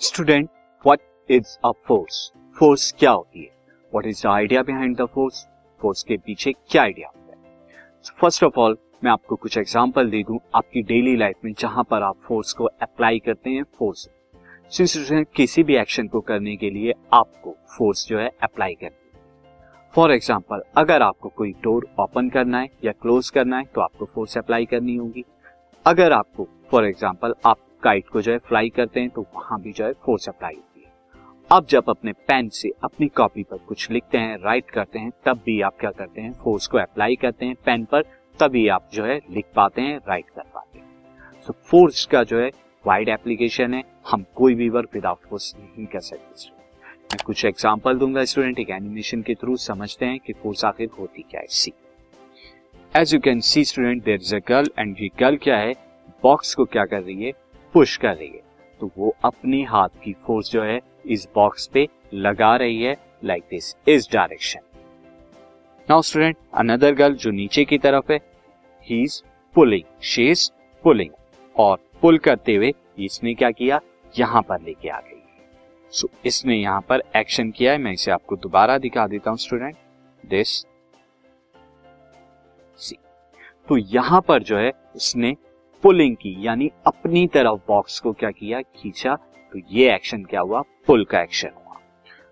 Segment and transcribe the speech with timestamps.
[0.00, 0.48] Student
[0.84, 3.50] what is a force force क्या होती है?
[3.92, 5.44] What is the idea behind the force
[5.80, 7.68] force के पीछे क्या आइडिया होता है?
[8.20, 12.02] फ़र्स्ट ऑफ़ ऑल मैं आपको कुछ एग्जांपल दे दूँ आपकी डेली लाइफ में जहाँ पर
[12.02, 14.08] आप फोर्स को अप्लाई करते हैं फोर्स
[14.72, 19.90] स्टूडेंट किसी भी एक्शन को करने के लिए आपको फोर्स जो है अप्लाई करनी है।
[19.94, 24.04] फॉर एग्ज़ाम्पल अगर आपको कोई डोर ओपन करना है या क्लोज करना है तो आपको
[24.04, 25.24] फोर्स अप्लाई करनी होगी।
[25.86, 29.72] अगर आपको फॉर एग्ज़ाम्पल आप काइट को जो है फ्लाई करते हैं तो वहाँ भी
[29.72, 30.88] जो है फोर्स अप्लाई होती है।
[31.50, 35.42] अब जब अपने पेन से अपनी कॉपी पर कुछ लिखते हैं राइट करते हैं तब
[35.44, 38.04] भी आप क्या करते हैं फोर्स को अप्लाई करते हैं पेन पर
[38.40, 40.86] तभी आप जो है लिख पाते हैं राइट कर पाते हैं।
[41.40, 42.50] सो so, फोर्स का जो है
[42.84, 46.58] वाइड एप्लीकेशन है। हम कोई भी वर्क विदाउट फोर्स नहीं कर सकते
[47.12, 51.22] मैं कुछ एग्ज़ाम्पल दूँगा स्टूडेंट एक एनिमेशन के थ्रू समझते हैं कि फोर्स आखिर होती
[51.22, 51.72] क्या है। See
[52.92, 55.74] as you can see student there is a girl and ये गर्ल क्या है?
[56.22, 57.32] बॉक्स को क्या कर रही है?
[57.74, 58.42] पुश कर रही है।
[58.80, 63.44] तो वो अपने हाथ की फोर्स जो है इस बॉक्स पे लगा रही है लाइक
[63.50, 64.60] दिस इस direction
[65.88, 68.18] now student another girl जो नीचे की तरफ़ है
[68.88, 69.20] he is
[69.56, 70.50] pulling she is
[70.84, 71.10] pulling
[71.56, 73.80] और पुल करते हुए इसने क्या किया?
[74.14, 75.16] यहाँ पर लेके आ गई।
[75.92, 79.38] सो so, इसने यहाँ पर एक्शन किया है। मैं इसे आपको दोबारा दिखा देता हूँ
[79.38, 79.76] स्टूडेंट
[80.24, 80.48] दिस
[82.78, 82.96] सी
[83.68, 85.34] तो यहाँ पर जो है इसने
[85.82, 89.14] पुलिंग की, यानी अपनी तरफ़ बॉक्स को क्या किया, खींचा
[89.52, 90.60] तो ये एक्शन क्या हुआ?
[90.86, 91.78] पुल का एक्शन हुआ।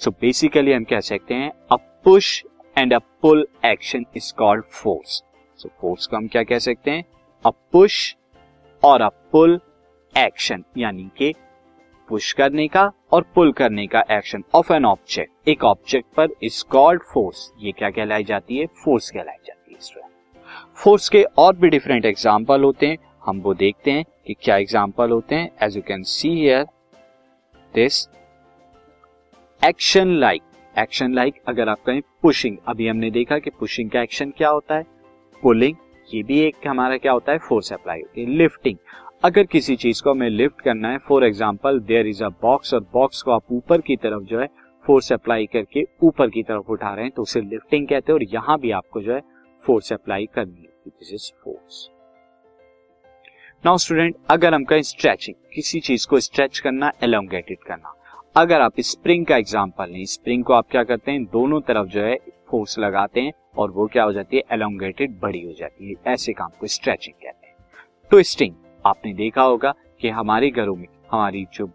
[0.00, 1.50] सो बेसिकली हम कह सकते हैं?
[1.72, 2.42] A push
[2.76, 5.22] and a pull action is called force
[5.58, 7.04] so force को हम क्या कह सकते हैं?
[7.44, 8.16] अ पुश
[8.82, 9.60] और अ पुल
[10.14, 11.32] एक्शन यानी कि
[12.08, 16.64] पुश करने का और पुल करने का एक्शन ऑफ़ एन ऑब्जेक्ट एक ऑब्जेक्ट पर इज़
[16.70, 18.66] कॉल्ड फोर्स ये क्या कहलाई जाती है?
[18.84, 20.08] फोर्स कहलाई जाती है
[20.76, 25.10] फोर्स के और भी डिफरेंट एग्ज़ाम्पल होते हैं। हम वो देखते हैं कि क्या एग्ज़ाम्पल
[25.10, 25.50] होते हैं.
[25.62, 26.64] As you can see here
[27.74, 28.08] this
[29.62, 30.42] action like
[30.74, 34.76] action like अगर आप कहें पुशिंग अभी हमने देखा कि पुशिंग का एक्शन क्या होता
[34.76, 34.84] है?
[35.42, 35.76] पुलिंग
[36.08, 37.38] ये भी एक हमारा क्या होता है?
[37.38, 38.26] फोर्स अप्लाई होती है.
[38.28, 38.76] लिफ्टिंग
[39.24, 42.80] अगर किसी चीज़ को हमें लिफ्ट करना है for example there is a box और
[42.92, 44.46] बॉक्स को आप ऊपर की तरफ़ जो है
[44.84, 48.24] फोर्स अप्लाई करके ऊपर की तरफ़ उठा रहे हैं तो उसे लिफ्टिंग कहते हैं और
[48.24, 49.20] यहाँ भी आपको जो है
[49.64, 50.72] फोर्स अप्लाई करनी है.
[50.88, 51.59] This is force
[53.64, 57.92] now student अगर हम कहें स्ट्रेचिंग किसी चीज़ को स्ट्रेच करना एलोंगेटेड करना।
[58.36, 61.24] अगर आप स्प्रिंग का एग्ज़ाम्पल लें स्प्रिंग को आप क्या करते हैं?
[61.24, 62.16] दोनों तरफ़ जो है
[62.50, 64.42] फोर्स लगाते हैं और वो क्या हो जाती है?
[64.52, 67.54] एलोंगेटेड बड़ी हो जाती है। ऐसे काम को स्ट्रेचिंग कहते हैं।
[68.10, 68.54] ट्विस्टिंग
[68.86, 71.70] आपने देखा होगा कि हमारे घरों में, हमारी जो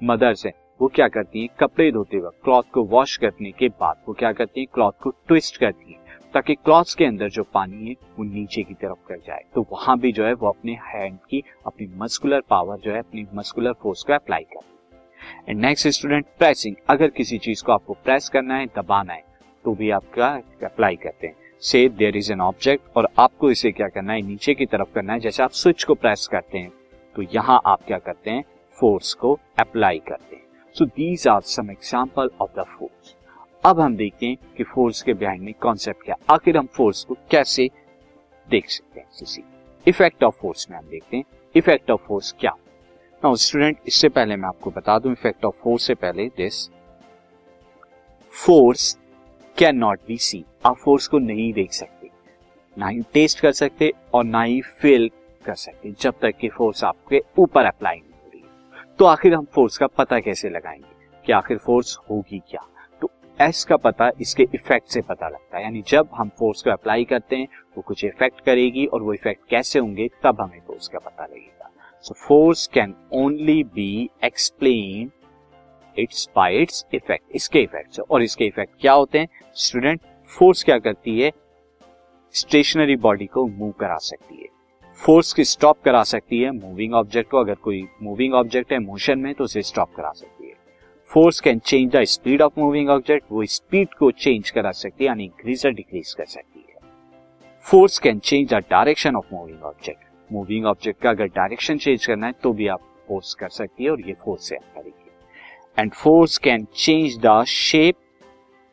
[0.00, 1.48] मदर्स है, वो क्या करती है?
[1.60, 4.66] कपड़े धोते वक्त क्लॉथ को वॉश करने के बाद वो क्या करती है?
[4.66, 5.97] क्लॉथ को ट्विस्ट करती हैं।
[6.34, 9.98] ताकि क्लॉथ्स के अंदर जो पानी है, वो नीचे की तरफ़ कर जाए। तो वहाँ
[9.98, 14.02] भी जो है, वो अपने हैंड की अपनी मस्कुलर पावर जो है, अपनी मस्कुलर फोर्स
[14.02, 14.66] को अप्लाई कर।
[15.48, 19.24] एंड नेक्स्ट स्टूडेंट प्रेसिंग अगर किसी चीज़ को आपको प्रेस करना है, दबाना है
[19.64, 20.28] तो भी आप क्या
[20.64, 21.34] अप्लाई करते हैं?
[21.62, 25.12] से देर इज़ एन ऑब्जेक्ट और आपको इसे क्या करना है, नीचे की तरफ़ करना
[25.12, 26.72] है। जैसे आप स्विच को प्रेस करते हैं
[27.16, 28.44] तो यहाँ आप क्या करते हैं?
[28.78, 30.42] फोर्स को अप्लाई करते हैं।
[30.76, 33.14] So these are some example of the force
[33.64, 37.16] अब हम देखते हैं कि फोर्स के बिहाइंड में कॉन्सेप्ट क्या आखिर हम फोर्स को
[37.30, 37.68] कैसे
[38.48, 39.44] देख सकते हैं
[39.86, 41.24] इफ़ेक्ट ऑफ़ फोर्स में हम देखते हैं।
[41.54, 42.50] इफ़ेक्ट ऑफ़ फोर्स क्या
[43.22, 46.68] नाउ स्टूडेंट इससे पहले मैं आपको बता दूँ इफ़ेक्ट ऑफ़ फोर्स से पहले this
[48.34, 48.96] force
[49.56, 52.10] can not be see आप फोर्स को नहीं देख सकते।
[52.76, 55.10] ना ही टेस्ट कर सकते और ना ही फील
[55.44, 58.42] कर सकते, जब तक कि फोर्स आपके ऊपर अप्लाई नहीं हो रही
[58.98, 62.66] तो आखिर हम फोर्स का पता कैसे लगाएँगे कि आखिर फोर्स होगी क्या?
[63.40, 67.04] एस का पता इसके इफ़ेक्ट से पता लगता है। यानी जब हम फोर्स को अप्लाई
[67.04, 70.98] करते हैं, वो कुछ इफ़ेक्ट करेगी और वो इफ़ेक्ट कैसे होंगे, तब हमें फोर्स का
[70.98, 75.10] पता लगेगा। So force can only be explain
[75.98, 79.28] its by its effect इसके इफ़ेक्ट से। और इसके इफ़ेक्ट क्या होते हैं?
[79.54, 80.00] स्टूडेंट
[80.30, 81.32] फोर्स क्या करती है?
[82.34, 84.48] स्टेशनरी बॉडी को मूव करा सकती है।
[85.00, 89.18] फोर्स की स्टॉप करा सकती है। मूविंग ऑब्जेक्ट को, अगर कोई मूविंग ऑब्जेक्ट है मोशन
[89.18, 90.37] में तो उसे स्टॉप करा सकती है।
[91.10, 95.08] Force can change the speed of moving object वो स्पीड को चेंज करा सकती है,
[95.08, 96.76] यानी इंक्रीज या डिक्रीज कर सकती है।
[97.66, 102.26] Force can change the direction of moving object moving object का अगर डायरेक्शन चेंज करना
[102.26, 105.92] है तो भी आप फोर्स कर सकती है और ये फोर्स से आप करेगी। And
[105.94, 107.96] force can change the shape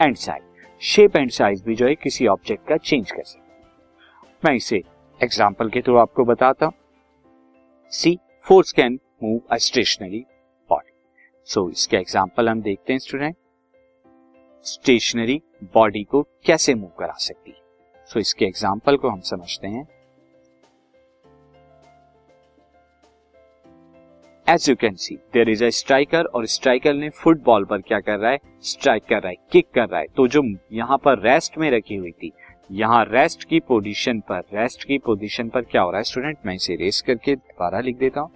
[0.00, 0.44] and size
[0.82, 3.38] shape and size भी जो है, किसी ऑब्जेक्ट का चेंज कर सकती
[4.42, 4.82] मैं इसे
[5.20, 6.74] एग्ज़ाम्पल के थ्रू आपको बताता हूँ।
[7.92, 10.24] See force can move a stationary
[11.50, 13.36] so इसके एग्ज़ाम्पल हम देखते हैं स्टूडेंट
[14.66, 15.40] स्टेशनरी
[15.74, 17.56] बॉडी को कैसे मूव करा सकती है?
[18.10, 19.86] सो इसके एग्ज़ाम्पल को हम समझते हैं.
[24.46, 28.18] As you can see there is a striker और स्ट्राइकर ने फुटबॉल पर क्या कर
[28.18, 28.38] रहा है?
[28.62, 30.06] स्ट्राइक कर रहा है किक कर रहा है.
[30.06, 30.42] तो जो
[30.72, 32.32] यहाँ पर रेस्ट में रखी हुई थी,
[32.70, 36.54] यहाँ रेस्ट की पोजीशन पर रेस्ट की पोजीशन पर क्या हो रहा है स्टूडेंट मैं
[36.54, 38.30] इसे रेस करके दोबारा लिख देता हूँ.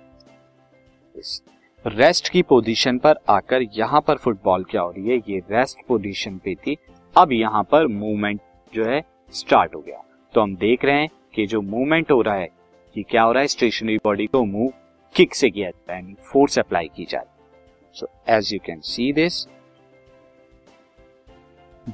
[1.86, 5.16] रेस्ट की पोजीशन पर आकर यहाँ पर फुटबॉल क्या हो रही है?
[5.16, 6.76] ये रेस्ट पोजीशन पे थी।
[7.16, 8.40] अब यहाँ पर मूवमेंट
[8.74, 9.02] जो है
[9.32, 10.00] स्टार्ट हो गया।
[10.34, 12.48] तो हम देख रहे हैं कि जो मूवमेंट हो रहा है
[12.96, 13.46] कि क्या हो रहा है?
[13.46, 14.72] स्टेशनरी बॉडी को मूव
[15.14, 17.26] किक से किया जाता है फोर्स अप्लाई की जाए
[17.94, 19.46] so as you can see this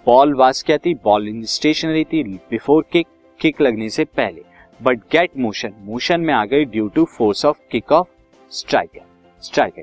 [0.07, 0.95] ball was क्या थी?
[0.95, 3.07] बॉल इन स्टेशनरी थी बिफोर किक
[3.41, 4.45] किक लगने से पहले।
[4.81, 8.09] बट गेट मोशन मोशन में आ गई due to force of kick of
[8.51, 9.09] striker
[9.43, 9.83] striker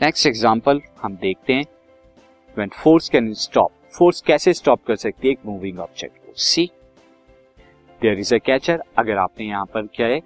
[0.00, 1.64] next example हम देखते हैं
[2.56, 5.32] when force can stop force कैसे स्टॉप कर सकती है?
[5.32, 6.70] एक मूविंग ऑब्जेक्ट को। See
[8.00, 10.18] there is a catcher अगर आपने यहाँ पर क्या है?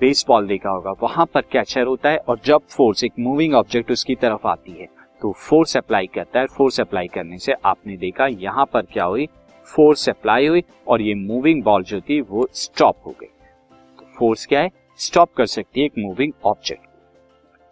[0.00, 4.14] बेसबॉल देखा होगा। वहाँ पर कैचर होता है और जब फोर्स एक मूविंग ऑब्जेक्ट उसकी
[4.14, 4.86] तरफ़ आती है
[5.22, 9.28] तो फोर्स अप्लाई करता है। फोर्स अप्लाई करने से आपने देखा यहाँ पर क्या हुई?
[9.68, 14.46] फोर्स अप्लाई हुई और ये मूविंग बॉल जो थी, वो स्टॉप हो गई। तो फोर्स
[14.46, 14.70] क्या है?
[15.00, 16.85] स्टॉप कर सकती है एक moving object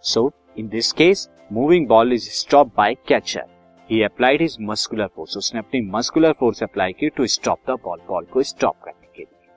[0.05, 3.45] so in this case moving ball is stop by catcher
[3.89, 7.99] he applied his muscular force उसने अपनी मस्कुलर फोर्स अप्लाई की to stop the ball
[8.09, 9.49] ball को स्टॉप करने के लिए.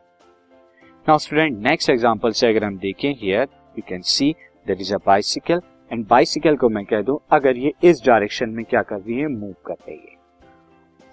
[1.06, 3.48] नाउ स्टूडेंट नेक्स्ट एग्जांपल से अगर हम देखें here
[3.78, 4.32] you can see
[4.68, 5.62] that is a bicycle
[5.92, 9.28] and bicycle को मैं कह दूँ, अगर ये इस डायरेक्शन में क्या कर रही है
[9.30, 10.16] मूव कर रही है.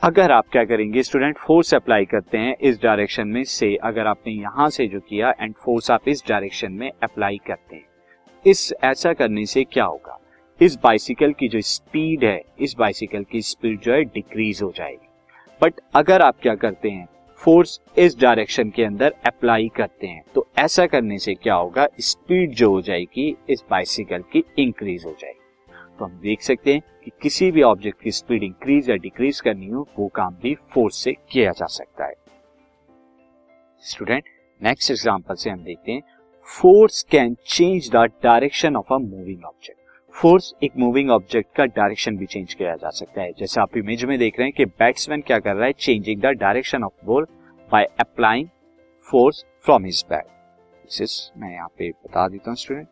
[0.02, 4.32] अगर आप क्या करेंगे स्टूडेंट फोर्स अप्लाई करते हैं इस डायरेक्शन में से, अगर आपने
[4.32, 7.86] यहाँ से जो किया एंड फोर्स आप इस डायरेक्शन में अप्लाई करते हैं.
[8.44, 10.18] इस ऐसा करने से क्या होगा?
[10.60, 15.08] इस बाइसिकल की जो स्पीड है, इस बाइसिकल की स्पीड जो है डिक्रीज हो जाएगी।
[15.60, 17.06] बट अगर आप क्या करते हैं
[17.40, 21.86] फोर्स इस डायरेक्शन के अंदर अप्लाई करते हैं तो ऐसा करने से क्या होगा?
[22.00, 25.40] स्पीड जो हो जाएगी, इस बाइसिकल की इंक्रीज हो जाएगी।
[25.98, 29.68] तो हम देख सकते हैं कि किसी भी ऑब्जेक्ट की स्पीड इंक्रीज या डिक्रीज करनी
[29.68, 32.14] हो, वो काम भी फोर्स से किया जा सकता है।
[33.84, 34.24] स्टूडेंट
[34.60, 36.02] नेक्स्ट एग्ज़ाम्पल से हम देखते हैं।
[36.46, 39.80] Force can change the direction of a moving object
[40.14, 44.04] force एक मूविंग ऑब्जेक्ट का डायरेक्शन भी चेंज किया जा सकता है। जैसे आप इमेज
[44.04, 45.72] में देख रहे हैं कि बैट्समैन क्या कर रहा है?
[45.72, 47.26] Changing the direction of ball
[47.70, 48.48] by applying
[49.08, 52.86] force from his bat this is मैं यहाँ पे बता देता हूँ student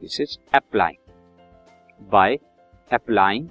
[0.00, 2.38] this is applying by
[2.90, 3.48] applying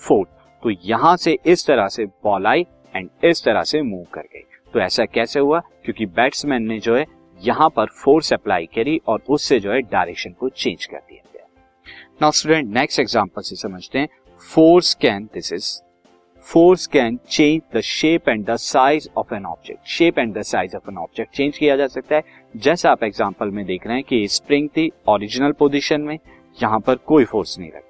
[0.00, 0.30] force
[0.62, 4.44] तो यहाँ से इस तरह से बॉल आई एंड इस तरह से मूव कर गई।
[4.72, 5.60] तो ऐसा कैसे हुआ?
[5.84, 7.04] क्योंकि बैट्समैन ने जो है,
[7.40, 11.46] यहाँ पर फोर्स अप्लाई करी और उससे जो है डायरेक्शन को चेंज कर दिया गया।
[12.22, 14.08] नाउ स्टूडेंट नेक्स्ट एग्जांपल से समझते हैं।
[14.42, 15.70] Force can this is
[16.46, 20.76] force can change the shape and the size of an object shape and the size
[20.76, 22.22] of an object change किया जा सकता है।
[22.54, 26.18] जैसा आप एग्ज़ाम्पल में देख रहे हैं कि स्प्रिंग थी ओरिजिनल पोजिशन में,
[26.58, 27.88] यहाँ पर कोई फोर्स नहीं लगा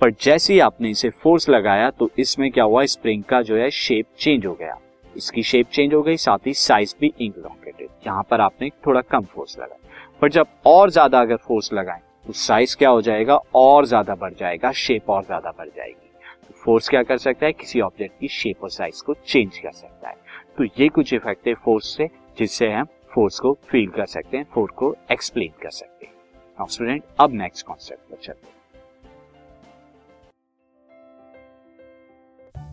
[0.00, 2.84] पर जैसे ही आपने इसे फोर्स लगाया तो इसमें क्या हुआ?
[2.86, 4.78] स्प्रिंग का जो है शेप चेंज हो गया।
[5.16, 9.24] इसकी शेप चेंज हो गई, साथ ही साइज़ भी इंक्रोकेटेड यहाँ पर आपने थोड़ा कम
[9.24, 9.88] फोर्स लगाया।
[10.20, 13.36] पर जब और ज़्यादा अगर फोर्स लगाए तो साइज़ क्या हो जाएगा?
[13.54, 16.08] और ज़्यादा बढ़ जाएगा शेप और ज़्यादा बढ़ जाएगी।
[16.48, 17.52] तो फोर्स क्या कर सकता है?
[17.52, 20.16] किसी ऑब्जेक्ट की शेप और साइज़ को चेंज कर सकता है।
[20.58, 22.08] तो ये कुछ इफ़ेक्ट है फोर्स से,
[22.38, 27.02] जिससे हम फोर्स को फील कर सकते हैं फोर्स को एक्सप्लेन कर सकते हैं। स्टूडेंट
[27.20, 28.58] अब नेक्स्ट कॉन्सेप्ट पर चलते हैं।